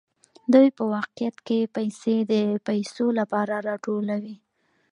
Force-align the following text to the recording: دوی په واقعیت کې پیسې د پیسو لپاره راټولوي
دوی 0.53 0.67
په 0.77 0.83
واقعیت 0.95 1.37
کې 1.47 1.71
پیسې 1.75 2.15
د 2.31 2.33
پیسو 2.67 3.05
لپاره 3.19 3.53
راټولوي 3.67 4.35